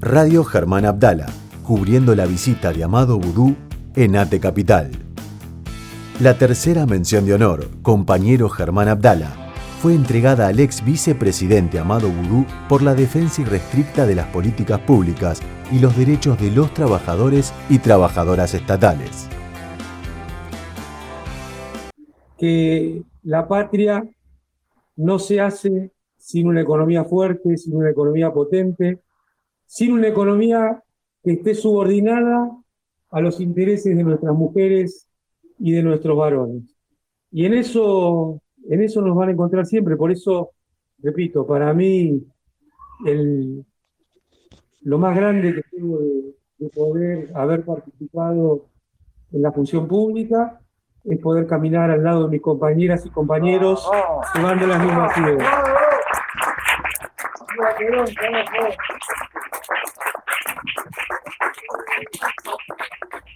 Radio 0.00 0.44
Germán 0.44 0.84
Abdala, 0.84 1.24
cubriendo 1.62 2.14
la 2.14 2.26
visita 2.26 2.70
de 2.70 2.84
Amado 2.84 3.18
Vudú 3.18 3.56
en 3.94 4.16
Ate 4.16 4.40
Capital. 4.40 4.90
La 6.20 6.36
tercera 6.36 6.84
mención 6.84 7.24
de 7.24 7.32
honor, 7.32 7.66
compañero 7.80 8.50
Germán 8.50 8.88
Abdala, 8.88 9.32
fue 9.80 9.94
entregada 9.94 10.48
al 10.48 10.60
ex 10.60 10.84
vicepresidente 10.84 11.78
Amado 11.78 12.10
Vudú 12.10 12.44
por 12.68 12.82
la 12.82 12.94
defensa 12.94 13.40
irrestricta 13.40 14.06
de 14.06 14.16
las 14.16 14.26
políticas 14.26 14.80
públicas 14.80 15.40
y 15.72 15.78
los 15.78 15.96
derechos 15.96 16.38
de 16.38 16.50
los 16.50 16.74
trabajadores 16.74 17.54
y 17.70 17.78
trabajadoras 17.78 18.52
estatales. 18.52 19.28
Que 22.36 23.02
la 23.22 23.48
patria 23.48 24.06
no 24.94 25.18
se 25.18 25.40
hace 25.40 25.90
sin 26.18 26.48
una 26.48 26.60
economía 26.60 27.04
fuerte, 27.04 27.56
sin 27.56 27.76
una 27.76 27.90
economía 27.90 28.30
potente, 28.30 29.00
sin 29.66 29.92
una 29.92 30.08
economía 30.08 30.82
que 31.22 31.32
esté 31.32 31.54
subordinada 31.54 32.50
a 33.10 33.20
los 33.20 33.40
intereses 33.40 33.96
de 33.96 34.04
nuestras 34.04 34.34
mujeres 34.34 35.08
y 35.58 35.72
de 35.72 35.82
nuestros 35.82 36.16
varones. 36.16 36.62
Y 37.30 37.46
en 37.46 37.54
eso, 37.54 38.40
en 38.68 38.82
eso 38.82 39.02
nos 39.02 39.16
van 39.16 39.30
a 39.30 39.32
encontrar 39.32 39.66
siempre. 39.66 39.96
Por 39.96 40.10
eso, 40.12 40.52
repito, 41.02 41.46
para 41.46 41.72
mí 41.74 42.22
el, 43.04 43.64
lo 44.82 44.98
más 44.98 45.16
grande 45.16 45.54
que 45.54 45.62
tengo 45.70 45.98
de, 45.98 46.34
de 46.58 46.68
poder 46.70 47.30
haber 47.34 47.64
participado 47.64 48.66
en 49.32 49.42
la 49.42 49.52
función 49.52 49.86
pública 49.86 50.60
es 51.04 51.18
poder 51.20 51.46
caminar 51.46 51.90
al 51.90 52.02
lado 52.02 52.24
de 52.24 52.30
mis 52.30 52.40
compañeras 52.40 53.04
y 53.06 53.10
compañeros 53.10 53.88
llevando 54.34 54.66
las 54.66 54.84
mismas 54.84 55.18
ideas. 55.18 55.48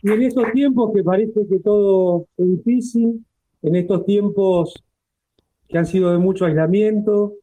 Y 0.03 0.11
en 0.11 0.23
estos 0.23 0.51
tiempos 0.53 0.93
que 0.95 1.03
parece 1.03 1.47
que 1.49 1.59
todo 1.61 2.27
es 2.37 2.47
difícil, 2.47 3.25
en 3.63 3.77
estos 3.77 4.07
tiempos 4.07 4.75
que 5.69 5.79
han 5.79 5.87
sido 5.87 6.11
de 6.11 6.19
mucho 6.19 6.47
aislamiento, 6.47 7.35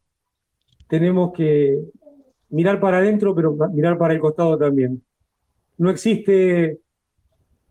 tenemos 0.90 1.34
que 1.34 1.80
mirar 2.50 2.80
para 2.80 2.98
adentro, 2.98 3.36
pero 3.36 3.56
mirar 3.72 3.98
para 3.98 4.14
el 4.14 4.20
costado 4.20 4.58
también. 4.58 5.04
No 5.78 5.90
existe 5.90 6.80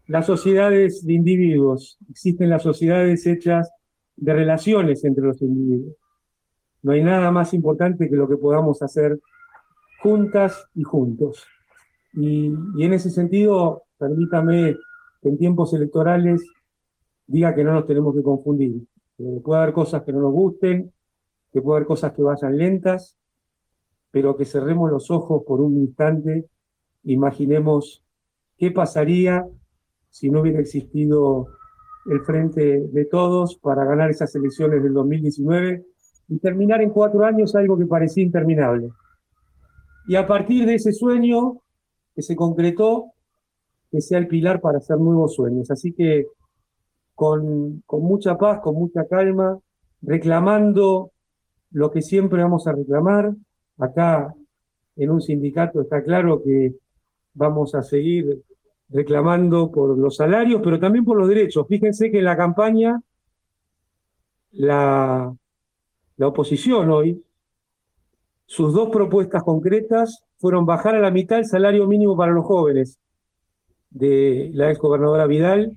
las 0.07 0.27
sociedades 0.27 1.05
de 1.05 1.15
individuos, 1.15 1.99
existen 2.09 2.49
las 2.49 2.63
sociedades 2.63 3.27
hechas 3.27 3.71
de 4.15 4.33
relaciones 4.33 5.05
entre 5.05 5.25
los 5.25 5.43
individuos. 5.43 5.97
No 6.83 6.93
hay 6.93 7.03
nada 7.03 7.33
más 7.33 7.53
importante 7.53 8.09
que 8.09 8.15
lo 8.15 8.29
que 8.29 8.37
podamos 8.37 8.81
hacer 8.83 9.19
juntas 10.01 10.69
y 10.75 10.85
juntos. 10.85 11.45
Y, 12.13 12.53
y 12.77 12.85
en 12.85 12.93
ese 12.93 13.11
sentido, 13.11 13.86
permítame 13.99 14.77
que 15.23 15.29
en 15.29 15.39
tiempos 15.39 15.73
electorales 15.75 16.45
diga 17.27 17.55
que 17.55 17.65
no 17.65 17.73
nos 17.73 17.87
tenemos 17.87 18.15
que 18.15 18.23
confundir. 18.23 18.83
Que 19.17 19.41
puede 19.43 19.63
haber 19.63 19.75
cosas 19.75 20.03
que 20.03 20.13
no 20.13 20.21
nos 20.21 20.33
gusten, 20.33 20.93
que 21.53 21.63
puede 21.63 21.79
haber 21.79 21.87
cosas 21.87 22.13
que 22.13 22.23
vayan 22.23 22.57
lentas, 22.57 23.17
pero 24.11 24.37
que 24.37 24.45
cerremos 24.45 24.91
los 24.91 25.11
ojos 25.11 25.43
por 25.47 25.61
un 25.61 25.77
instante, 25.77 26.47
imaginemos 27.05 28.03
qué 28.57 28.71
pasaría 28.71 29.47
si 30.11 30.31
no 30.31 30.41
hubiera 30.41 30.61
existido 30.61 31.49
el 32.07 32.21
frente 32.21 32.87
de 32.89 33.05
todos 33.05 33.57
para 33.57 33.85
ganar 33.85 34.11
esas 34.11 34.35
elecciones 34.35 34.83
del 34.83 34.95
2019 34.95 35.85
y 36.29 36.39
terminar 36.39 36.81
en 36.81 36.91
cuatro 36.91 37.25
años 37.25 37.55
algo 37.55 37.77
que 37.79 37.87
parecía 37.87 38.23
interminable. 38.23 38.91
Y 40.07 40.17
a 40.17 40.27
partir 40.27 40.67
de 40.67 40.75
ese 40.75 40.93
sueño 40.93 41.61
que 42.15 42.23
se 42.23 42.37
concretó, 42.37 43.13
que 43.91 44.01
sea 44.01 44.19
el 44.19 44.29
pilar 44.29 44.61
para 44.61 44.79
hacer 44.79 44.99
nuevos 44.99 45.35
sueños. 45.35 45.71
Así 45.71 45.93
que 45.93 46.27
con, 47.15 47.83
con 47.87 48.03
mucha 48.03 48.37
paz, 48.37 48.61
con 48.61 48.75
mucha 48.75 49.07
calma, 49.07 49.59
reclamando 50.03 51.13
lo 51.71 51.91
que 51.91 52.03
siempre 52.03 52.43
vamos 52.43 52.67
a 52.67 52.73
reclamar. 52.73 53.35
Acá 53.79 54.35
en 54.97 55.11
un 55.11 55.21
sindicato 55.21 55.81
está 55.81 56.03
claro 56.03 56.43
que 56.43 56.75
vamos 57.35 57.75
a 57.75 57.83
seguir 57.83 58.43
reclamando 58.89 59.71
por 59.71 59.99
los 59.99 60.17
salarios, 60.17 60.61
pero 60.63 60.79
también 60.79 61.05
por 61.05 61.19
los 61.19 61.29
derechos. 61.29 61.67
Fíjense 61.69 62.11
que 62.11 62.19
en 62.19 62.25
la 62.25 62.37
campaña 62.37 63.01
la, 64.53 65.35
la 66.17 66.29
oposición 66.29 66.91
hoy, 66.91 67.23
sus 68.47 68.73
dos 68.73 68.91
propuestas 68.91 69.43
concretas 69.43 70.23
fueron 70.39 70.65
bajar 70.65 70.95
a 70.95 71.01
la 71.01 71.11
mitad 71.11 71.39
el 71.39 71.47
salario 71.47 71.87
mínimo 71.87 72.17
para 72.17 72.33
los 72.33 72.45
jóvenes 72.45 73.01
de 73.97 74.51
la 74.53 74.71
ex 74.71 74.79
gobernadora 74.79 75.27
Vidal 75.27 75.77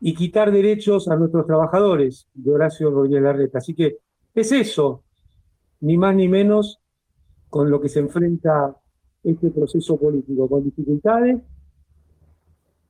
y 0.00 0.14
quitar 0.14 0.50
derechos 0.50 1.08
a 1.08 1.16
nuestros 1.16 1.46
trabajadores 1.46 2.28
de 2.34 2.50
Horacio 2.50 2.90
Rodríguez 2.90 3.22
Larreta. 3.22 3.58
Así 3.58 3.74
que 3.74 3.98
es 4.34 4.50
eso, 4.50 5.04
ni 5.80 5.96
más 5.96 6.14
ni 6.16 6.28
menos, 6.28 6.80
con 7.48 7.70
lo 7.70 7.80
que 7.80 7.88
se 7.88 8.00
enfrenta 8.00 8.76
este 9.22 9.50
proceso 9.50 9.96
político, 9.96 10.48
con 10.48 10.64
dificultades, 10.64 11.38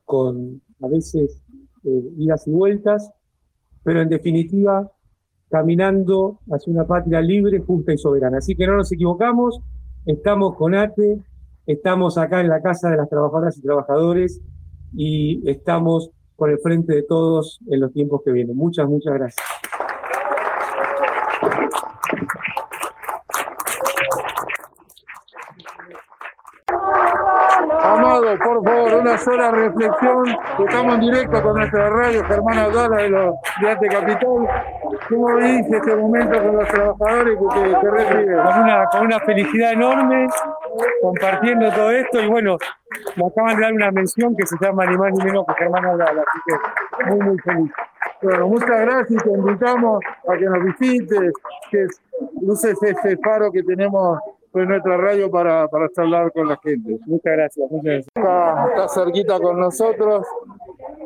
con 0.04 0.62
a 0.80 0.88
veces 0.88 1.42
eh, 1.84 2.12
idas 2.16 2.46
y 2.46 2.50
vueltas, 2.50 3.12
pero 3.82 4.00
en 4.00 4.08
definitiva 4.08 4.90
caminando 5.50 6.38
hacia 6.50 6.72
una 6.72 6.86
patria 6.86 7.20
libre, 7.20 7.58
justa 7.58 7.92
y 7.92 7.98
soberana. 7.98 8.38
Así 8.38 8.56
que 8.56 8.66
no 8.66 8.76
nos 8.76 8.90
equivocamos, 8.90 9.60
estamos 10.06 10.56
con 10.56 10.74
ATE, 10.74 11.20
estamos 11.66 12.16
acá 12.16 12.40
en 12.40 12.48
la 12.48 12.62
Casa 12.62 12.88
de 12.88 12.96
las 12.96 13.10
Trabajadoras 13.10 13.58
y 13.58 13.62
Trabajadores 13.62 14.40
y 14.94 15.48
estamos 15.48 16.10
con 16.36 16.50
el 16.50 16.58
frente 16.58 16.94
de 16.94 17.02
todos 17.02 17.60
en 17.70 17.80
los 17.80 17.92
tiempos 17.92 18.22
que 18.24 18.32
vienen. 18.32 18.56
Muchas, 18.56 18.88
muchas 18.88 19.14
gracias. 19.14 19.46
Amado, 27.84 28.38
por 28.38 28.64
favor, 28.64 28.94
una 28.94 29.18
sola 29.18 29.50
reflexión. 29.50 30.24
Estamos 30.66 30.94
en 30.94 31.00
directo 31.00 31.42
con 31.42 31.56
nuestra 31.56 31.90
radio 31.90 32.24
Germán 32.24 32.58
Abdala 32.58 32.96
de 32.96 33.08
los 33.10 33.34
de 33.60 33.88
Capital. 33.88 34.48
¿Cómo 35.08 35.36
dice 35.36 35.76
este 35.76 35.96
momento 35.96 36.42
con 36.42 36.56
los 36.56 36.68
trabajadores 36.68 37.38
que 37.38 37.74
te, 37.80 37.90
reciben? 37.90 38.36
Con 38.36 38.62
una, 38.62 38.84
con 38.86 39.06
una 39.06 39.20
felicidad 39.20 39.72
enorme, 39.72 40.26
compartiendo 41.00 41.70
todo 41.72 41.90
esto 41.90 42.20
y 42.20 42.28
bueno, 42.28 42.56
me 43.16 43.26
acaban 43.26 43.56
de 43.56 43.62
dar 43.62 43.72
una 43.72 43.90
mención 43.90 44.36
que 44.36 44.46
se 44.46 44.56
llama 44.60 44.86
ni 44.86 44.96
más 44.96 45.12
ni 45.12 45.24
menos 45.24 45.44
que 45.46 45.54
Germán 45.54 45.84
Abdala, 45.84 46.22
así 46.22 46.38
que 46.46 47.10
muy, 47.10 47.20
muy 47.20 47.38
feliz. 47.38 47.72
Bueno, 48.22 48.48
muchas 48.48 48.80
gracias, 48.80 49.22
te 49.22 49.30
invitamos 49.30 50.00
a 50.28 50.36
que 50.36 50.44
nos 50.44 50.64
visites, 50.64 51.32
que 51.70 51.86
luces 52.40 52.82
este 52.82 53.16
faro 53.18 53.50
que 53.50 53.62
tenemos 53.62 54.18
en 54.54 54.68
nuestra 54.68 54.96
radio 54.96 55.30
para, 55.30 55.66
para 55.68 55.88
hablar 55.96 56.32
con 56.32 56.48
la 56.48 56.58
gente. 56.62 56.98
Muchas 57.06 57.32
gracias, 57.32 57.70
muchas 57.70 57.84
gracias. 57.84 58.08
Está, 58.14 58.66
está 58.68 58.88
cerquita 58.88 59.40
con 59.40 59.58
nosotros. 59.58 60.26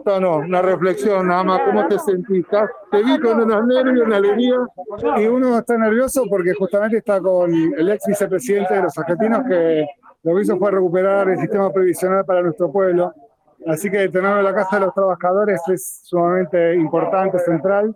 Está, 0.07 0.21
no, 0.21 0.37
una 0.37 0.63
reflexión 0.63 1.27
nada 1.27 1.43
más, 1.43 1.61
¿cómo 1.63 1.85
te 1.89 1.99
sentís? 1.99 2.45
¿Estás- 2.45 2.71
Te 2.93 3.03
vi 3.03 3.19
con 3.19 3.41
unos 3.43 3.67
nervios, 3.67 4.07
una 4.07 4.17
alegría. 4.19 4.55
Y 5.17 5.27
uno 5.27 5.59
está 5.59 5.77
nervioso 5.77 6.23
porque 6.31 6.53
justamente 6.55 6.99
está 6.99 7.21
con 7.21 7.51
el 7.53 7.91
ex 7.91 8.05
vicepresidente 8.07 8.73
de 8.75 8.83
los 8.83 8.97
argentinos 8.97 9.41
que 9.49 9.85
lo 10.23 10.37
que 10.37 10.43
hizo 10.43 10.57
fue 10.59 10.71
recuperar 10.71 11.29
el 11.29 11.39
sistema 11.39 11.73
previsional 11.73 12.25
para 12.25 12.41
nuestro 12.43 12.71
pueblo. 12.71 13.13
Así 13.67 13.91
que 13.91 14.09
tenerlo 14.09 14.39
en 14.39 14.45
la 14.45 14.55
Casa 14.55 14.79
de 14.79 14.87
los 14.87 14.95
Trabajadores 14.95 15.61
es 15.73 16.03
sumamente 16.05 16.77
importante, 16.77 17.41
central, 17.41 17.93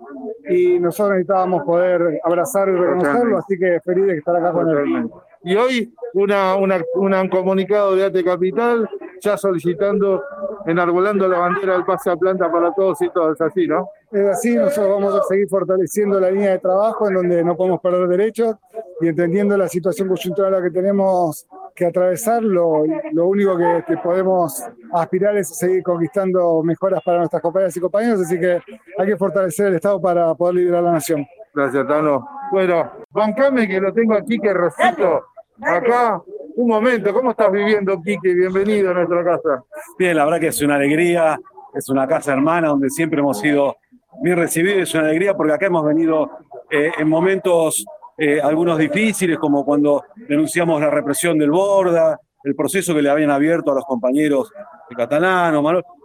y 0.49 0.81
nosotros 0.81 1.10
necesitábamos 1.10 1.62
poder 1.62 2.20
abrazarlo 2.25 2.75
y 2.76 2.81
reconocerlo, 2.87 3.38
así 3.38 3.56
que 3.56 3.79
feliz 3.85 4.06
de 4.06 4.17
estar 4.17 4.35
acá 4.35 4.50
con 4.50 4.69
él. 4.69 5.08
Y 5.44 5.55
hoy 5.55 5.94
una, 6.14 6.56
una, 6.56 6.79
una- 6.96 7.23
un 7.23 7.29
comunicado 7.29 7.94
de 7.94 8.05
ATE 8.05 8.25
Capital 8.25 8.88
ya 9.20 9.37
solicitando, 9.37 10.22
enarbolando 10.67 11.28
la 11.28 11.38
bandera 11.38 11.75
del 11.75 11.84
pase 11.84 12.11
a 12.11 12.17
planta 12.17 12.50
para 12.50 12.72
todos 12.72 13.00
y 13.02 13.08
todas, 13.11 13.40
así, 13.40 13.67
¿no? 13.67 13.88
Es 14.11 14.26
así, 14.26 14.56
nosotros 14.56 14.88
vamos 14.88 15.14
a 15.14 15.22
seguir 15.25 15.49
fortaleciendo 15.49 16.19
la 16.19 16.31
línea 16.31 16.50
de 16.50 16.58
trabajo 16.58 17.08
en 17.08 17.14
donde 17.14 17.44
no 17.44 17.56
podemos 17.56 17.81
perder 17.81 18.08
derechos 18.08 18.56
y 19.00 19.08
entendiendo 19.08 19.56
la 19.56 19.69
situación 19.69 20.08
coyuntural 20.08 20.55
a 20.55 20.58
la 20.58 20.64
que 20.64 20.70
tenemos 20.70 21.46
que 21.75 21.87
atravesar, 21.87 22.43
lo, 22.43 22.84
lo 23.12 23.26
único 23.26 23.56
que, 23.56 23.84
que 23.87 23.96
podemos 23.99 24.62
aspirar 24.93 25.37
es 25.37 25.56
seguir 25.56 25.82
conquistando 25.82 26.62
mejoras 26.62 27.00
para 27.05 27.19
nuestras 27.19 27.40
compañeras 27.40 27.76
y 27.76 27.81
compañeros, 27.81 28.20
así 28.23 28.38
que 28.38 28.61
hay 28.99 29.06
que 29.06 29.16
fortalecer 29.16 29.69
el 29.69 29.76
Estado 29.76 30.00
para 30.00 30.34
poder 30.34 30.56
liderar 30.56 30.82
la 30.82 30.93
nación. 30.93 31.26
Gracias, 31.55 31.87
Tano. 31.87 32.28
Bueno, 32.50 32.90
bancame 33.11 33.66
que 33.69 33.81
lo 33.81 33.93
tengo 33.93 34.14
aquí, 34.14 34.38
que 34.38 34.52
Rosito, 34.52 35.25
acá. 35.62 36.23
Un 36.56 36.69
momento, 36.69 37.12
¿cómo 37.12 37.31
estás 37.31 37.50
viviendo, 37.52 38.00
Quique? 38.02 38.35
Bienvenido 38.35 38.91
a 38.91 38.94
nuestra 38.94 39.25
casa. 39.25 39.64
Bien, 39.99 40.17
la 40.17 40.25
verdad 40.25 40.41
que 40.41 40.49
es 40.49 40.61
una 40.62 40.76
alegría, 40.76 41.38
es 41.75 41.88
una 41.88 42.06
casa 42.06 42.32
hermana 42.32 42.69
donde 42.69 42.91
siempre 42.91 43.20
hemos 43.20 43.38
sido 43.38 43.76
bien 44.23 44.37
recibidos, 44.37 44.82
es 44.82 44.94
una 44.94 45.05
alegría 45.05 45.35
porque 45.35 45.52
acá 45.52 45.67
hemos 45.67 45.85
venido 45.85 46.31
eh, 46.70 46.93
en 46.99 47.08
momentos, 47.08 47.85
eh, 48.19 48.41
algunos 48.41 48.79
difíciles, 48.79 49.38
como 49.38 49.64
cuando 49.64 50.05
denunciamos 50.29 50.81
la 50.81 50.91
represión 50.91 51.38
del 51.38 51.50
Borda, 51.50 52.19
el 52.43 52.55
proceso 52.55 52.94
que 52.94 53.02
le 53.02 53.11
habían 53.11 53.31
abierto 53.31 53.73
a 53.73 53.75
los 53.75 53.85
compañeros 53.85 54.52
de 54.88 54.97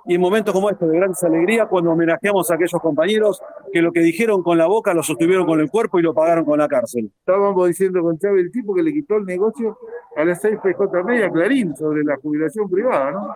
y 0.07 0.15
en 0.15 0.21
momentos 0.21 0.53
como 0.53 0.69
este 0.69 0.85
de 0.85 0.97
gran 0.97 1.13
alegría 1.23 1.65
cuando 1.65 1.91
homenajeamos 1.91 2.49
a 2.51 2.55
aquellos 2.55 2.81
compañeros 2.81 3.41
que 3.71 3.81
lo 3.81 3.91
que 3.91 4.01
dijeron 4.01 4.43
con 4.43 4.57
la 4.57 4.67
boca 4.67 4.93
lo 4.93 5.03
sostuvieron 5.03 5.45
con 5.45 5.59
el 5.59 5.69
cuerpo 5.69 5.99
y 5.99 6.03
lo 6.03 6.13
pagaron 6.13 6.45
con 6.45 6.59
la 6.59 6.67
cárcel. 6.67 7.11
Estábamos 7.19 7.67
diciendo 7.67 8.01
con 8.01 8.17
Chávez 8.17 8.45
el 8.45 8.51
tipo 8.51 8.73
que 8.73 8.83
le 8.83 8.93
quitó 8.93 9.15
el 9.17 9.25
negocio 9.25 9.77
a 10.15 10.23
la 10.23 10.35
6 10.35 10.59
PJ 10.63 11.03
media 11.03 11.29
Clarín 11.29 11.75
sobre 11.75 12.03
la 12.03 12.17
jubilación 12.17 12.69
privada, 12.69 13.11
¿no? 13.11 13.33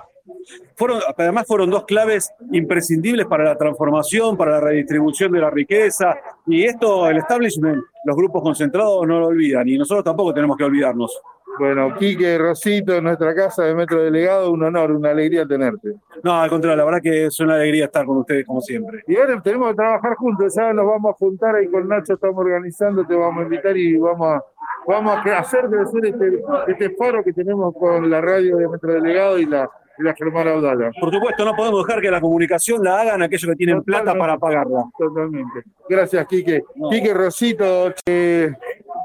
Fueron, 0.75 0.99
además 1.17 1.45
fueron 1.47 1.71
dos 1.71 1.85
claves 1.85 2.31
imprescindibles 2.51 3.25
para 3.25 3.43
la 3.43 3.55
transformación, 3.55 4.37
para 4.37 4.51
la 4.51 4.59
redistribución 4.59 5.31
de 5.31 5.39
la 5.39 5.49
riqueza, 5.49 6.17
y 6.45 6.63
esto 6.63 7.09
el 7.09 7.17
establishment, 7.17 7.83
los 8.05 8.15
grupos 8.15 8.43
concentrados 8.43 9.07
no 9.07 9.19
lo 9.19 9.27
olvidan, 9.27 9.67
y 9.67 9.77
nosotros 9.77 10.03
tampoco 10.03 10.33
tenemos 10.33 10.55
que 10.55 10.63
olvidarnos. 10.63 11.19
Bueno, 11.59 11.93
Quique, 11.97 12.37
Rosito, 12.37 12.95
en 12.95 13.03
nuestra 13.03 13.35
casa 13.35 13.65
de 13.65 13.75
Metro 13.75 14.01
Delegado, 14.01 14.49
un 14.49 14.63
honor, 14.63 14.91
una 14.91 15.09
alegría 15.09 15.45
tenerte. 15.45 15.93
No, 16.23 16.39
al 16.39 16.49
contrario, 16.49 16.77
la 16.77 16.85
verdad 16.85 17.01
que 17.01 17.25
es 17.25 17.39
una 17.41 17.55
alegría 17.55 17.85
estar 17.85 18.05
con 18.05 18.19
ustedes 18.19 18.45
como 18.45 18.61
siempre. 18.61 19.03
Y 19.07 19.17
ahora 19.17 19.41
tenemos 19.41 19.71
que 19.71 19.75
trabajar 19.75 20.15
juntos, 20.15 20.55
ya 20.55 20.71
nos 20.71 20.85
vamos 20.85 21.11
a 21.11 21.17
juntar 21.17 21.55
ahí 21.55 21.67
con 21.67 21.85
Nacho, 21.87 22.13
estamos 22.13 22.37
organizando, 22.37 23.05
te 23.05 23.13
vamos 23.13 23.41
a 23.41 23.43
invitar 23.43 23.75
y 23.75 23.97
vamos 23.97 24.27
a, 24.35 24.43
vamos 24.87 25.17
a 25.17 25.37
hacer 25.37 25.65
crecer 25.69 26.05
este, 26.05 26.43
este 26.67 26.95
faro 26.95 27.21
que 27.25 27.33
tenemos 27.33 27.73
con 27.77 28.09
la 28.09 28.21
radio 28.21 28.55
de 28.55 28.69
Metro 28.69 28.93
Delegado 28.93 29.37
y 29.37 29.45
la, 29.45 29.69
la 29.99 30.15
Germana 30.15 30.51
Audala. 30.51 30.91
Por 30.99 31.13
supuesto, 31.13 31.45
no 31.45 31.55
podemos 31.55 31.85
dejar 31.85 32.01
que 32.01 32.09
la 32.09 32.21
comunicación 32.21 32.83
la 32.83 33.01
hagan 33.01 33.21
aquellos 33.21 33.49
que 33.49 33.55
tienen 33.55 33.83
plata 33.83 34.15
para 34.15 34.37
pagarla. 34.37 34.85
Totalmente. 34.97 35.63
Gracias, 35.87 36.25
Quique. 36.27 36.63
Quique 36.89 37.13
Rosito, 37.13 37.93
eh, 38.05 38.53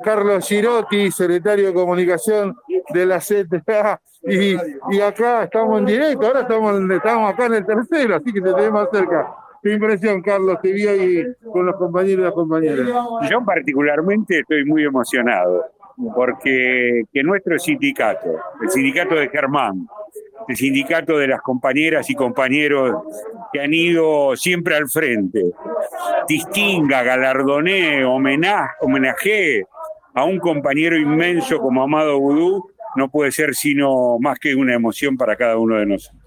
Carlos 0.05 0.47
Girotti, 0.47 1.11
secretario 1.11 1.69
de 1.69 1.75
comunicación 1.75 2.55
de 2.91 3.07
la 3.07 3.19
CTA. 3.19 4.01
Y, 4.23 4.57
y 4.91 5.01
acá 5.01 5.45
estamos 5.45 5.81
en 5.81 5.87
directo, 5.87 6.27
ahora 6.27 6.41
estamos, 6.41 6.91
estamos 6.91 7.33
acá 7.33 7.47
en 7.47 7.55
el 7.55 7.67
tercero, 7.67 8.17
así 8.17 8.33
que 8.33 8.41
te 8.41 8.53
tenemos 8.53 8.89
cerca. 8.93 9.35
¿Qué 9.63 9.73
impresión, 9.73 10.21
Carlos? 10.21 10.59
Te 10.63 10.73
vi 10.73 10.87
ahí 10.87 11.25
con 11.51 11.65
los 11.65 11.77
compañeros 11.77 12.21
y 12.21 12.25
las 12.25 12.33
compañeras. 12.33 12.87
Yo 13.31 13.45
particularmente 13.45 14.41
estoy 14.41 14.65
muy 14.67 14.85
emocionado 14.85 15.65
porque 16.15 17.05
que 17.13 17.23
nuestro 17.23 17.59
sindicato, 17.59 18.37
el 18.63 18.71
sindicato 18.71 19.15
de 19.15 19.29
Germán, 19.29 19.89
el 20.49 20.57
sindicato 20.57 21.17
de 21.17 21.29
las 21.29 21.41
compañeras 21.41 22.11
y 22.11 22.15
compañeros 22.15 23.05
que 23.53 23.61
han 23.61 23.73
ido 23.73 24.37
siempre 24.37 24.77
al 24.77 24.89
frente, 24.89 25.53
distinga, 26.29 27.03
galardonee, 27.03 28.05
homenaje, 28.05 28.75
homenaje 28.81 29.67
a 30.15 30.25
un 30.25 30.39
compañero 30.39 30.97
inmenso 30.97 31.59
como 31.59 31.83
Amado 31.83 32.19
Vudú, 32.19 32.71
no 32.97 33.09
puede 33.09 33.33
ser 33.33 33.55
sino 33.55 34.19
más 34.21 34.39
que 34.39 34.55
una 34.55 34.75
emoción 34.75 35.17
para 35.17 35.37
cada 35.37 35.59
uno 35.59 35.77
de 35.77 35.87
nosotros. 35.87 36.23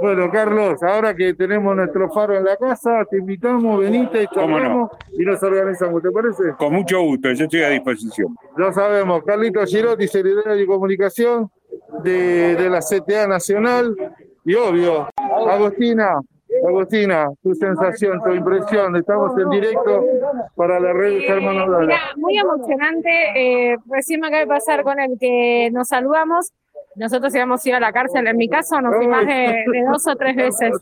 Bueno, 0.00 0.30
Carlos, 0.30 0.82
ahora 0.82 1.14
que 1.14 1.32
tenemos 1.34 1.76
nuestro 1.76 2.10
faro 2.10 2.36
en 2.36 2.44
la 2.44 2.56
casa, 2.56 3.04
te 3.08 3.18
invitamos, 3.18 3.80
venite, 3.80 4.26
charlamos 4.34 4.90
y 5.16 5.24
nos 5.24 5.40
organizamos, 5.42 6.02
¿te 6.02 6.10
parece? 6.10 6.42
Con 6.58 6.72
mucho 6.72 7.00
gusto, 7.02 7.30
yo 7.32 7.44
estoy 7.44 7.62
a 7.62 7.68
disposición. 7.68 8.34
Lo 8.56 8.72
sabemos, 8.72 9.22
Carlito 9.24 9.64
Girotti, 9.64 10.08
secretario 10.08 10.56
de 10.56 10.66
Comunicación 10.66 11.50
de, 12.02 12.56
de 12.56 12.68
la 12.68 12.80
CTA 12.80 13.28
Nacional, 13.28 13.94
y 14.44 14.54
obvio, 14.54 15.08
Agostina, 15.48 16.20
Agustina, 16.66 17.28
tu 17.42 17.54
sensación, 17.54 18.20
tu 18.22 18.32
impresión, 18.32 18.96
estamos 18.96 19.32
en 19.38 19.50
directo 19.50 20.04
para 20.54 20.78
la 20.80 20.92
red 20.92 21.20
Germán 21.20 21.58
Audala. 21.58 21.98
Muy 22.16 22.38
emocionante, 22.38 23.10
eh, 23.34 23.76
recién 23.86 24.20
me 24.20 24.28
acaba 24.28 24.40
de 24.40 24.46
pasar 24.46 24.82
con 24.82 25.00
el 25.00 25.18
que 25.18 25.70
nos 25.72 25.88
saludamos, 25.88 26.52
nosotros 26.94 27.34
íbamos 27.34 27.64
a 27.64 27.68
ir 27.68 27.74
a 27.74 27.80
la 27.80 27.92
cárcel, 27.92 28.26
en 28.26 28.36
mi 28.36 28.48
caso 28.48 28.80
nos 28.80 28.96
fui 28.96 29.06
más 29.06 29.26
de, 29.26 29.64
de 29.72 29.84
dos 29.90 30.06
o 30.06 30.14
tres 30.16 30.36
veces. 30.36 30.72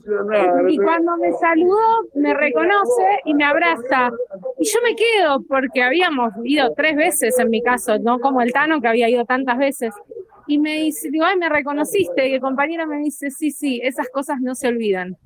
Y 0.68 0.76
cuando 0.78 1.16
me 1.16 1.32
saludó, 1.32 2.02
me 2.14 2.34
reconoce 2.34 3.20
y 3.24 3.34
me 3.34 3.44
abraza. 3.44 4.10
Y 4.58 4.64
yo 4.64 4.80
me 4.82 4.96
quedo 4.96 5.42
porque 5.48 5.82
habíamos 5.82 6.32
ido 6.44 6.72
tres 6.74 6.96
veces 6.96 7.38
en 7.38 7.50
mi 7.50 7.62
caso, 7.62 7.98
no 7.98 8.18
como 8.18 8.42
el 8.42 8.52
Tano 8.52 8.80
que 8.80 8.88
había 8.88 9.08
ido 9.08 9.24
tantas 9.24 9.58
veces. 9.58 9.94
Y 10.50 10.58
me 10.58 10.74
dice, 10.78 11.10
digo, 11.12 11.24
ay, 11.24 11.36
me 11.36 11.48
reconociste. 11.48 12.28
Y 12.28 12.34
el 12.34 12.40
compañero 12.40 12.84
me 12.84 12.98
dice, 12.98 13.30
sí, 13.30 13.52
sí, 13.52 13.80
esas 13.84 14.08
cosas 14.08 14.40
no 14.40 14.56
se 14.56 14.66
olvidan. 14.66 15.16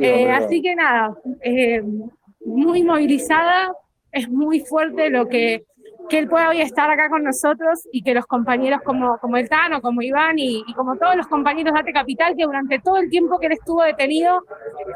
Eh, 0.00 0.28
así 0.32 0.60
que 0.60 0.74
nada, 0.74 1.16
eh, 1.42 1.80
muy 2.44 2.82
movilizada, 2.82 3.72
es 4.10 4.28
muy 4.28 4.60
fuerte 4.60 5.10
lo 5.10 5.28
que 5.28 5.64
que 6.08 6.18
él 6.18 6.28
pueda 6.28 6.50
hoy 6.50 6.60
estar 6.60 6.90
acá 6.90 7.08
con 7.08 7.24
nosotros 7.24 7.88
y 7.92 8.02
que 8.02 8.14
los 8.14 8.26
compañeros 8.26 8.80
como, 8.84 9.18
como 9.18 9.36
el 9.36 9.48
Tano, 9.48 9.80
como 9.80 10.02
Iván 10.02 10.38
y, 10.38 10.62
y, 10.66 10.74
como 10.74 10.96
todos 10.96 11.16
los 11.16 11.26
compañeros 11.26 11.72
de 11.72 11.80
Ate 11.80 11.92
Capital, 11.92 12.36
que 12.36 12.44
durante 12.44 12.78
todo 12.78 12.98
el 12.98 13.08
tiempo 13.08 13.38
que 13.38 13.46
él 13.46 13.52
estuvo 13.52 13.82
detenido, 13.82 14.42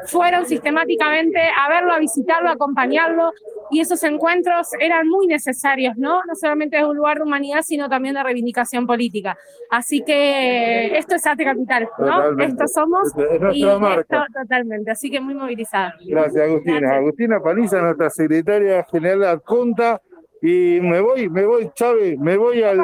fueron 0.05 0.45
sistemáticamente 0.45 1.39
a 1.39 1.69
verlo, 1.69 1.93
a 1.93 1.99
visitarlo, 1.99 2.49
a 2.49 2.53
acompañarlo, 2.53 3.31
y 3.71 3.79
esos 3.79 4.03
encuentros 4.03 4.69
eran 4.79 5.07
muy 5.07 5.27
necesarios, 5.27 5.95
¿no? 5.97 6.21
No 6.25 6.35
solamente 6.35 6.77
de 6.77 6.85
un 6.85 6.95
lugar 6.97 7.17
de 7.17 7.23
humanidad, 7.23 7.61
sino 7.61 7.87
también 7.89 8.15
de 8.15 8.23
reivindicación 8.23 8.87
política. 8.87 9.37
Así 9.69 10.03
que 10.03 10.97
esto 10.97 11.15
es 11.15 11.25
Ate 11.27 11.43
Capital, 11.43 11.87
¿no? 11.99 12.05
Totalmente. 12.05 12.63
Esto 12.63 12.67
somos 12.67 13.07
Es 13.15 13.55
y 13.55 13.65
marca. 13.65 14.01
esto 14.01 14.41
totalmente, 14.41 14.91
así 14.91 15.09
que 15.11 15.19
muy 15.19 15.35
movilizada. 15.35 15.93
Gracias, 16.05 16.43
Agustina. 16.43 16.79
Gracias. 16.79 16.97
Agustina 16.99 17.39
Paniza, 17.41 17.81
nuestra 17.81 18.09
secretaria 18.09 18.85
general 18.91 19.23
adjunta. 19.25 20.01
Y 20.41 20.79
me 20.79 21.01
voy, 21.01 21.27
me 21.29 21.45
voy, 21.45 21.69
Chávez, 21.75 22.17
me 22.17 22.37
voy 22.37 22.63
al. 22.63 22.79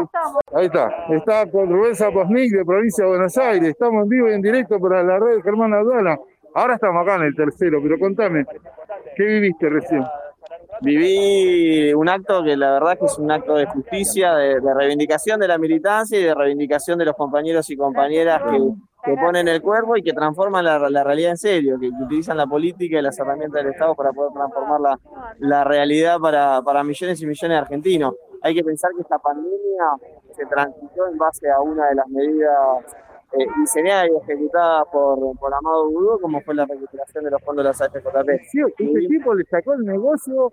Ahí 0.53 0.65
está. 0.65 0.89
Está 1.09 1.49
con 1.49 1.69
Rubén 1.71 1.95
Zaposnik 1.95 2.51
de 2.51 2.65
provincia 2.65 3.05
de 3.05 3.11
Buenos 3.11 3.37
Aires. 3.37 3.69
Estamos 3.69 4.03
en 4.03 4.09
vivo 4.09 4.29
y 4.29 4.33
en 4.33 4.41
directo 4.41 4.77
para 4.77 5.01
la 5.01 5.17
red 5.19 5.41
Germán 5.41 5.73
Aduana. 5.73 6.17
Ahora 6.53 6.75
estamos 6.75 7.01
acá 7.01 7.15
en 7.15 7.23
el 7.23 7.35
tercero, 7.35 7.79
pero 7.81 7.97
contame, 7.97 8.45
¿qué 9.15 9.23
viviste 9.23 9.69
recién? 9.69 10.03
Viví 10.81 11.93
un 11.93 12.09
acto 12.09 12.43
que 12.43 12.57
la 12.57 12.71
verdad 12.73 12.97
que 12.99 13.05
es 13.05 13.17
un 13.17 13.31
acto 13.31 13.55
de 13.55 13.65
justicia, 13.65 14.35
de, 14.35 14.59
reivindicación 14.73 15.39
de 15.39 15.47
la 15.47 15.57
militancia 15.57 16.19
y 16.19 16.23
de 16.23 16.33
reivindicación 16.33 16.99
de 16.99 17.05
los 17.05 17.15
compañeros 17.15 17.69
y 17.69 17.77
compañeras 17.77 18.41
que, 18.49 18.57
que 19.03 19.15
ponen 19.15 19.47
el 19.47 19.61
cuerpo 19.61 19.95
y 19.95 20.03
que 20.03 20.13
transforman 20.13 20.65
la, 20.65 20.89
la 20.89 21.03
realidad 21.03 21.31
en 21.31 21.37
serio, 21.37 21.77
que, 21.79 21.89
que 21.89 22.03
utilizan 22.03 22.37
la 22.37 22.47
política 22.47 22.99
y 22.99 23.01
las 23.01 23.17
herramientas 23.17 23.63
del 23.63 23.73
Estado 23.73 23.95
para 23.95 24.11
poder 24.11 24.33
transformar 24.33 24.81
la, 24.81 24.99
la 25.39 25.63
realidad 25.63 26.19
para, 26.19 26.61
para 26.61 26.83
millones 26.83 27.21
y 27.21 27.25
millones 27.25 27.55
de 27.55 27.59
argentinos. 27.61 28.13
Hay 28.41 28.53
que 28.53 28.63
pensar 28.63 28.91
que 28.95 29.01
esta 29.01 29.17
pandemia 29.17 29.85
se 30.35 30.45
transitó 30.45 31.07
en 31.07 31.17
base 31.17 31.49
a 31.49 31.61
una 31.61 31.87
de 31.87 31.95
las 31.95 32.07
medidas 32.09 32.53
eh, 33.33 33.45
y 34.11 34.15
ejecutadas 34.23 34.85
por, 34.91 35.37
por 35.37 35.53
Amado 35.53 35.89
Budó, 35.89 36.19
como 36.19 36.41
fue 36.41 36.55
la 36.55 36.65
recuperación 36.65 37.23
de 37.25 37.31
los 37.31 37.41
fondos 37.41 37.63
de 37.63 37.85
la 37.85 37.85
AFJP. 37.85 38.41
Sí, 38.51 38.59
este 38.67 39.07
tipo 39.07 39.33
le 39.33 39.43
sacó 39.45 39.73
el 39.73 39.83
negocio. 39.83 40.51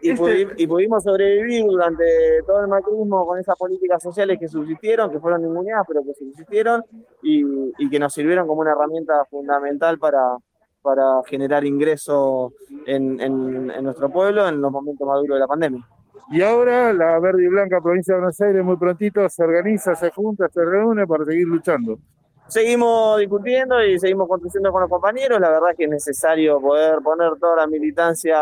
Y, 0.00 0.10
Este- 0.10 0.22
pudi- 0.46 0.54
y 0.56 0.66
pudimos 0.68 1.02
sobrevivir 1.02 1.64
durante 1.66 2.04
todo 2.46 2.60
el 2.60 2.68
macrismo 2.68 3.26
con 3.26 3.38
esas 3.40 3.56
políticas 3.56 4.00
sociales 4.00 4.38
que 4.38 4.46
subsistieron, 4.46 5.10
que 5.10 5.18
fueron 5.18 5.42
ninguneadas, 5.42 5.84
pero 5.88 6.02
que 6.04 6.14
subsistieron 6.14 6.84
y, 7.22 7.44
y 7.78 7.90
que 7.90 7.98
nos 7.98 8.12
sirvieron 8.14 8.46
como 8.46 8.60
una 8.60 8.72
herramienta 8.72 9.24
fundamental 9.28 9.98
para, 9.98 10.36
para 10.82 11.20
generar 11.26 11.64
ingresos 11.64 12.52
en, 12.86 13.20
en- 13.20 13.70
en 13.72 13.82
nuestro 13.84 14.08
pueblo 14.08 14.46
en 14.46 14.60
los 14.60 14.70
momentos 14.70 15.04
más 15.04 15.18
duros 15.18 15.34
de 15.34 15.40
la 15.40 15.48
pandemia. 15.48 15.84
Y 16.30 16.42
ahora 16.42 16.92
la 16.92 17.18
Verde 17.18 17.44
y 17.44 17.48
Blanca 17.48 17.80
provincia 17.80 18.14
de 18.14 18.20
Buenos 18.20 18.40
Aires 18.40 18.64
muy 18.64 18.76
prontito 18.76 19.28
se 19.28 19.42
organiza, 19.42 19.94
se 19.94 20.10
junta, 20.10 20.48
se 20.48 20.64
reúne 20.64 21.06
para 21.06 21.24
seguir 21.24 21.46
luchando. 21.46 21.98
Seguimos 22.48 23.18
discutiendo 23.18 23.82
y 23.84 23.98
seguimos 23.98 24.28
construyendo 24.28 24.72
con 24.72 24.80
los 24.80 24.90
compañeros. 24.90 25.40
La 25.40 25.50
verdad 25.50 25.70
es 25.72 25.76
que 25.76 25.84
es 25.84 25.90
necesario 25.90 26.60
poder 26.60 27.00
poner 27.02 27.32
toda 27.38 27.56
la 27.56 27.66
militancia 27.66 28.38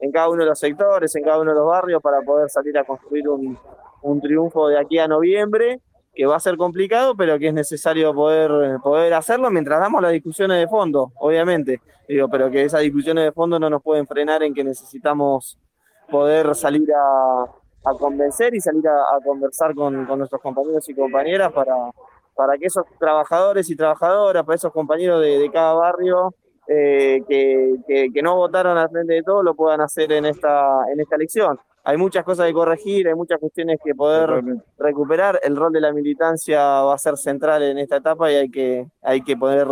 en 0.00 0.10
cada 0.10 0.28
uno 0.28 0.42
de 0.42 0.48
los 0.48 0.58
sectores, 0.58 1.14
en 1.14 1.22
cada 1.22 1.40
uno 1.40 1.52
de 1.52 1.56
los 1.56 1.66
barrios, 1.66 2.02
para 2.02 2.20
poder 2.22 2.50
salir 2.50 2.76
a 2.78 2.84
construir 2.84 3.28
un, 3.28 3.56
un 4.02 4.20
triunfo 4.20 4.68
de 4.68 4.78
aquí 4.78 4.98
a 4.98 5.08
noviembre, 5.08 5.80
que 6.14 6.26
va 6.26 6.36
a 6.36 6.40
ser 6.40 6.56
complicado, 6.56 7.16
pero 7.16 7.38
que 7.38 7.48
es 7.48 7.54
necesario 7.54 8.12
poder, 8.12 8.80
poder 8.82 9.14
hacerlo 9.14 9.50
mientras 9.50 9.78
damos 9.78 10.02
las 10.02 10.12
discusiones 10.12 10.58
de 10.58 10.66
fondo, 10.66 11.12
obviamente. 11.16 11.80
Digo, 12.08 12.28
pero 12.28 12.50
que 12.50 12.64
esas 12.64 12.80
discusiones 12.80 13.24
de 13.24 13.32
fondo 13.32 13.58
no 13.60 13.70
nos 13.70 13.82
pueden 13.82 14.06
frenar 14.06 14.42
en 14.42 14.54
que 14.54 14.64
necesitamos 14.64 15.58
poder 16.10 16.54
salir 16.54 16.88
a, 16.94 17.44
a 17.84 17.92
convencer 17.98 18.54
y 18.54 18.60
salir 18.60 18.86
a, 18.88 18.94
a 19.16 19.20
conversar 19.24 19.74
con, 19.74 20.04
con 20.06 20.18
nuestros 20.18 20.40
compañeros 20.42 20.88
y 20.88 20.94
compañeras 20.94 21.52
para, 21.52 21.74
para 22.34 22.56
que 22.58 22.66
esos 22.66 22.84
trabajadores 22.98 23.68
y 23.70 23.76
trabajadoras, 23.76 24.44
para 24.44 24.56
esos 24.56 24.72
compañeros 24.72 25.20
de, 25.22 25.38
de 25.38 25.50
cada 25.50 25.74
barrio 25.74 26.34
eh, 26.66 27.22
que, 27.28 27.76
que- 27.86 28.10
que 28.12 28.22
no 28.22 28.36
votaron 28.36 28.76
al 28.76 28.90
frente 28.90 29.14
de 29.14 29.22
todo, 29.22 29.42
lo 29.42 29.54
puedan 29.54 29.80
hacer 29.80 30.12
en 30.12 30.26
esta, 30.26 30.84
en 30.92 31.00
esta 31.00 31.16
elección. 31.16 31.58
Hay 31.84 31.96
muchas 31.96 32.22
cosas 32.24 32.46
que 32.46 32.52
corregir, 32.52 33.08
hay 33.08 33.14
muchas 33.14 33.38
cuestiones 33.40 33.78
que 33.82 33.94
poder 33.94 34.26
Totalmente. 34.28 34.64
recuperar. 34.76 35.40
El 35.42 35.56
rol 35.56 35.72
de 35.72 35.80
la 35.80 35.92
militancia 35.92 36.60
va 36.82 36.92
a 36.92 36.98
ser 36.98 37.16
central 37.16 37.62
en 37.62 37.78
esta 37.78 37.96
etapa 37.96 38.30
y 38.30 38.34
hay 38.34 38.50
que, 38.50 38.86
hay 39.00 39.22
que 39.22 39.34
poder 39.38 39.68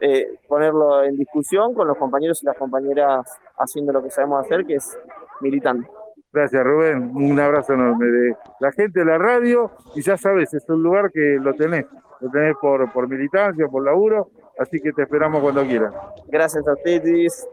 eh, 0.00 0.38
ponerlo 0.48 1.02
en 1.02 1.18
discusión 1.18 1.74
con 1.74 1.86
los 1.86 1.98
compañeros 1.98 2.42
y 2.42 2.46
las 2.46 2.56
compañeras 2.56 3.26
haciendo 3.58 3.92
lo 3.92 4.02
que 4.02 4.10
sabemos 4.10 4.46
hacer, 4.46 4.64
que 4.64 4.76
es 4.76 4.96
militando. 5.40 5.88
Gracias, 6.32 6.62
Rubén. 6.62 7.10
Un 7.14 7.40
abrazo 7.40 7.72
enorme 7.72 8.06
de 8.06 8.36
la 8.60 8.70
gente 8.72 9.00
de 9.00 9.06
la 9.06 9.18
radio. 9.18 9.70
Y 9.94 10.02
ya 10.02 10.16
sabes, 10.16 10.52
es 10.54 10.68
un 10.68 10.82
lugar 10.82 11.10
que 11.10 11.38
lo 11.40 11.54
tenés 11.54 11.86
lo 12.20 12.30
tenés 12.30 12.56
por, 12.60 12.90
por 12.92 13.08
militancia, 13.08 13.66
por 13.68 13.84
laburo, 13.84 14.30
así 14.58 14.80
que 14.80 14.92
te 14.92 15.02
esperamos 15.02 15.40
cuando 15.40 15.64
quieras. 15.66 15.92
Gracias 16.26 16.66
a 16.66 16.72
ustedes. 16.72 17.48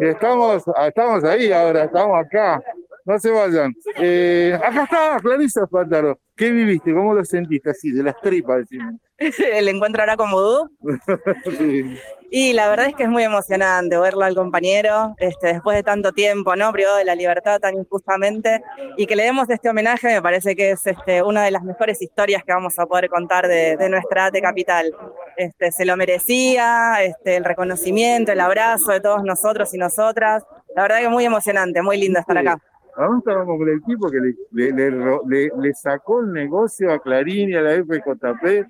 Estamos, 0.00 0.64
estamos 0.86 1.24
ahí 1.24 1.52
ahora, 1.52 1.84
estamos 1.84 2.24
acá. 2.24 2.62
No 3.04 3.18
se 3.20 3.30
vayan. 3.30 3.72
Eh, 3.98 4.58
acá 4.60 4.82
está 4.82 5.16
Clarisa 5.20 5.62
Espátaro. 5.62 6.18
¿Qué 6.34 6.50
viviste? 6.50 6.92
¿Cómo 6.92 7.14
lo 7.14 7.24
sentiste 7.24 7.70
así, 7.70 7.92
de 7.92 8.02
las 8.02 8.20
tripas? 8.20 8.58
Decime? 8.58 8.98
El 9.52 9.68
encuentro 9.68 10.02
ahora 10.02 10.16
Vudú. 10.16 10.68
Sí. 11.56 11.98
Y 12.38 12.52
la 12.52 12.68
verdad 12.68 12.88
es 12.88 12.94
que 12.94 13.04
es 13.04 13.08
muy 13.08 13.22
emocionante 13.22 13.96
verlo 13.98 14.22
al 14.22 14.34
compañero, 14.34 15.14
este, 15.16 15.54
después 15.54 15.74
de 15.74 15.82
tanto 15.82 16.12
tiempo, 16.12 16.54
¿no? 16.54 16.70
Privado 16.70 16.98
de 16.98 17.04
la 17.06 17.14
libertad 17.14 17.58
tan 17.60 17.74
injustamente. 17.78 18.62
Y 18.98 19.06
que 19.06 19.16
le 19.16 19.22
demos 19.22 19.48
este 19.48 19.70
homenaje 19.70 20.08
me 20.08 20.20
parece 20.20 20.54
que 20.54 20.72
es 20.72 20.86
este, 20.86 21.22
una 21.22 21.44
de 21.44 21.50
las 21.50 21.62
mejores 21.64 22.02
historias 22.02 22.44
que 22.44 22.52
vamos 22.52 22.78
a 22.78 22.84
poder 22.84 23.08
contar 23.08 23.48
de, 23.48 23.78
de 23.78 23.88
nuestra 23.88 24.26
ATE 24.26 24.42
Capital. 24.42 24.92
Este, 25.38 25.72
se 25.72 25.86
lo 25.86 25.96
merecía, 25.96 27.02
este, 27.02 27.36
el 27.36 27.44
reconocimiento, 27.46 28.32
el 28.32 28.40
abrazo 28.40 28.92
de 28.92 29.00
todos 29.00 29.24
nosotros 29.24 29.72
y 29.72 29.78
nosotras. 29.78 30.44
La 30.74 30.82
verdad 30.82 30.98
que 30.98 31.08
muy 31.08 31.24
emocionante, 31.24 31.80
muy 31.80 31.96
lindo 31.96 32.20
estar 32.20 32.36
acá. 32.36 32.58
Ahora 32.98 33.16
estábamos 33.18 33.56
con 33.58 33.68
el 33.70 33.82
tipo 33.84 34.10
que 34.10 34.18
le, 34.18 34.72
le, 34.72 34.90
le- 34.90 35.50
le 35.58 35.72
sacó 35.74 36.20
el 36.20 36.32
negocio 36.32 36.92
a 36.92 36.98
Clarín 36.98 37.48
y 37.48 37.54
a 37.54 37.62
la 37.62 37.72
FJP. 37.82 38.66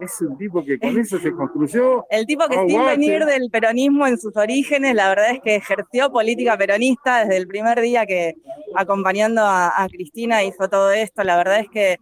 Es 0.00 0.20
un 0.20 0.36
tipo 0.36 0.64
que 0.64 0.78
con 0.78 0.98
eso 0.98 1.18
se 1.18 1.32
construyó. 1.32 2.06
El 2.10 2.26
tipo 2.26 2.46
que 2.48 2.54
sin 2.54 2.80
Aguante. 2.80 2.90
venir 2.90 3.24
del 3.24 3.50
peronismo 3.50 4.06
en 4.06 4.18
sus 4.18 4.36
orígenes, 4.36 4.94
la 4.94 5.08
verdad 5.08 5.30
es 5.30 5.40
que 5.40 5.56
ejerció 5.56 6.10
política 6.10 6.56
peronista 6.56 7.24
desde 7.24 7.36
el 7.36 7.46
primer 7.46 7.80
día 7.80 8.06
que 8.06 8.34
acompañando 8.74 9.42
a, 9.42 9.82
a 9.82 9.88
Cristina 9.88 10.42
hizo 10.42 10.68
todo 10.68 10.90
esto. 10.92 11.22
La 11.24 11.36
verdad 11.36 11.60
es 11.60 11.68
que, 11.68 11.98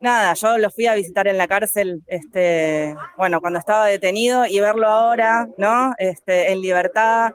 nada, 0.00 0.34
yo 0.34 0.58
lo 0.58 0.70
fui 0.70 0.86
a 0.86 0.94
visitar 0.94 1.26
en 1.28 1.38
la 1.38 1.48
cárcel, 1.48 2.02
este, 2.06 2.94
bueno, 3.16 3.40
cuando 3.40 3.58
estaba 3.58 3.86
detenido 3.86 4.46
y 4.46 4.60
verlo 4.60 4.88
ahora, 4.88 5.48
¿no? 5.56 5.94
Este, 5.98 6.52
en 6.52 6.60
libertad, 6.60 7.32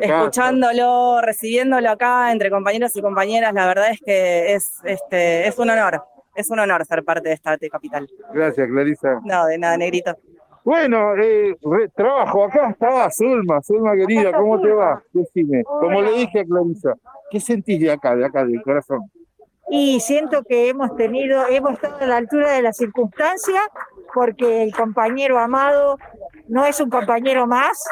escuchándolo, 0.00 1.20
recibiéndolo 1.20 1.90
acá 1.90 2.32
entre 2.32 2.50
compañeros 2.50 2.96
y 2.96 3.02
compañeras, 3.02 3.54
la 3.54 3.66
verdad 3.66 3.90
es 3.90 4.00
que 4.00 4.54
es, 4.54 4.66
este, 4.84 5.46
es 5.46 5.58
un 5.58 5.70
honor. 5.70 6.02
Es 6.40 6.50
un 6.50 6.58
honor 6.58 6.84
ser 6.84 7.04
parte 7.04 7.28
de 7.28 7.34
esta 7.34 7.52
ATE 7.52 7.68
capital. 7.70 8.08
Gracias, 8.32 8.68
Clarisa. 8.68 9.20
No, 9.24 9.46
de 9.46 9.58
nada, 9.58 9.76
negrito. 9.76 10.16
Bueno, 10.64 11.14
eh, 11.16 11.56
re- 11.62 11.88
trabajo, 11.88 12.44
acá 12.44 12.70
está 12.70 13.10
Zulma, 13.10 13.62
Zulma 13.62 13.94
querida, 13.96 14.32
¿cómo 14.32 14.60
te 14.60 14.70
va? 14.70 15.02
Decime, 15.12 15.62
como 15.64 16.02
le 16.02 16.12
dije 16.12 16.40
a 16.40 16.44
Clarisa, 16.44 16.94
¿qué 17.30 17.40
sentís 17.40 17.80
de 17.80 17.90
acá, 17.92 18.14
de 18.14 18.26
acá, 18.26 18.44
del 18.44 18.62
corazón? 18.62 19.00
y 19.72 20.00
siento 20.00 20.42
que 20.42 20.68
hemos 20.68 20.96
tenido, 20.96 21.46
hemos 21.46 21.74
estado 21.74 21.98
a 22.00 22.06
la 22.06 22.16
altura 22.16 22.50
de 22.54 22.60
la 22.62 22.72
circunstancia, 22.72 23.60
porque 24.12 24.64
el 24.64 24.74
compañero 24.74 25.38
amado 25.38 25.96
no 26.48 26.66
es 26.66 26.80
un 26.80 26.90
compañero 26.90 27.46
más, 27.46 27.84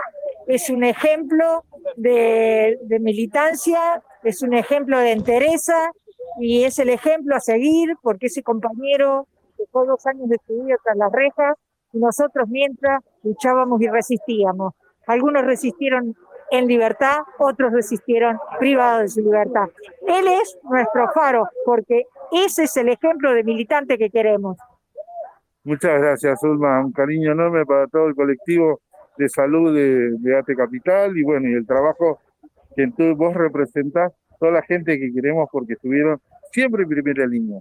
es 0.49 0.71
un 0.71 0.83
ejemplo 0.83 1.63
de, 1.97 2.79
de 2.83 2.99
militancia, 2.99 4.03
es 4.25 4.43
un 4.43 4.55
ejemplo 4.55 4.99
de 4.99 5.13
entereza 5.13 5.93
y 6.41 6.65
es 6.65 6.79
el 6.79 6.91
ejemplo 6.91 7.35
a 7.35 7.41
seguir, 7.41 7.97
porque 8.03 8.27
ese 8.27 8.43
compañero 8.43 9.27
dejó 9.59 9.85
dos 9.85 10.07
años 10.07 10.29
de 10.29 10.39
su 10.47 10.63
vida 10.63 10.77
tras 10.85 10.97
las 10.97 11.13
rejas 11.13 11.57
y 11.93 11.99
nosotros 11.99 12.49
mientras 12.49 13.03
luchábamos 13.23 13.81
y 13.83 13.89
resistíamos. 13.89 14.75
Algunos 15.07 15.45
resistieron 15.45 16.15
en 16.51 16.67
libertad, 16.67 17.21
otros 17.39 17.73
resistieron 17.73 18.39
privados 18.59 19.03
de 19.03 19.09
su 19.09 19.21
libertad. 19.21 19.69
Él 20.07 20.27
es 20.29 20.59
nuestro 20.63 21.11
faro, 21.13 21.49
porque 21.65 22.05
ese 22.33 22.65
es 22.65 22.77
el 22.77 22.89
ejemplo 22.89 23.33
de 23.33 23.45
militante 23.45 23.99
que 23.99 24.11
queremos. 24.11 24.57
Muchas 25.65 26.01
gracias, 26.01 26.41
Zulma, 26.41 26.81
un 26.81 26.93
cariño 26.93 27.33
enorme 27.33 27.67
para 27.67 27.87
todo 27.89 28.07
el 28.07 28.15
colectivo 28.15 28.81
de 29.19 29.29
salud 29.29 29.75
de, 29.75 30.13
de 30.19 30.39
ATE 30.39 30.55
Capital 30.55 31.17
y 31.17 31.23
bueno, 31.23 31.49
y 31.49 31.55
el 31.55 31.67
trabajo 31.67 32.21
que 32.77 32.87
tú, 32.97 33.15
vos 33.17 33.35
representás, 33.35 34.13
toda 34.39 34.53
la 34.53 34.63
gente 34.63 34.99
que 34.99 35.13
queremos 35.13 35.49
porque 35.51 35.75
estuvieron 35.75 36.21
siempre 36.53 36.83
en 36.83 36.89
primera 36.89 37.27
línea. 37.27 37.61